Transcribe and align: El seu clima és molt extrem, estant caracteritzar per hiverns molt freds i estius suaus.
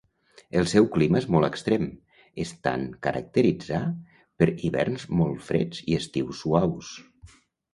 El 0.59 0.63
seu 0.69 0.85
clima 0.95 1.19
és 1.19 1.25
molt 1.35 1.47
extrem, 1.47 1.83
estant 2.45 2.87
caracteritzar 3.09 3.83
per 4.43 4.49
hiverns 4.55 5.07
molt 5.21 5.47
freds 5.51 5.85
i 5.93 6.01
estius 6.03 6.41
suaus. 6.47 6.91